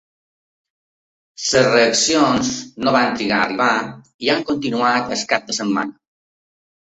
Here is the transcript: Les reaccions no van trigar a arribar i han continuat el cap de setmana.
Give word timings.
Les 1.49 1.65
reaccions 1.67 2.47
no 2.85 2.93
van 2.95 3.13
trigar 3.19 3.37
a 3.41 3.49
arribar 3.49 3.69
i 4.27 4.31
han 4.35 4.41
continuat 4.53 5.13
el 5.17 5.21
cap 5.35 5.45
de 5.51 5.57
setmana. 5.59 5.95